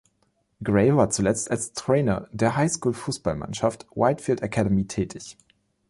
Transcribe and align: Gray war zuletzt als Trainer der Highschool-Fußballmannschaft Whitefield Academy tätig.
Gray 0.63 0.95
war 0.95 1.11
zuletzt 1.11 1.51
als 1.51 1.73
Trainer 1.73 2.27
der 2.31 2.55
Highschool-Fußballmannschaft 2.55 3.85
Whitefield 3.93 4.41
Academy 4.41 4.87
tätig. 4.87 5.37